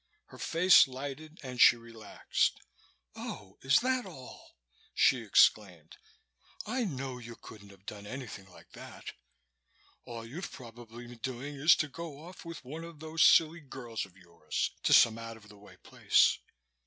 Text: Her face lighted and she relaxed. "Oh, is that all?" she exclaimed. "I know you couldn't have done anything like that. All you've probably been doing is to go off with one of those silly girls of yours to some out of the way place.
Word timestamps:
Her 0.29 0.39
face 0.39 0.87
lighted 0.87 1.39
and 1.43 1.61
she 1.61 1.75
relaxed. 1.75 2.59
"Oh, 3.15 3.59
is 3.61 3.81
that 3.81 4.03
all?" 4.03 4.57
she 4.95 5.21
exclaimed. 5.21 5.97
"I 6.65 6.85
know 6.85 7.19
you 7.19 7.35
couldn't 7.35 7.69
have 7.69 7.85
done 7.85 8.07
anything 8.07 8.49
like 8.49 8.71
that. 8.71 9.11
All 10.03 10.25
you've 10.25 10.51
probably 10.51 11.05
been 11.05 11.19
doing 11.19 11.53
is 11.53 11.75
to 11.75 11.87
go 11.87 12.25
off 12.25 12.43
with 12.43 12.65
one 12.65 12.83
of 12.83 12.99
those 12.99 13.21
silly 13.23 13.59
girls 13.59 14.07
of 14.07 14.17
yours 14.17 14.71
to 14.81 14.91
some 14.91 15.19
out 15.19 15.37
of 15.37 15.49
the 15.49 15.57
way 15.59 15.77
place. 15.77 16.39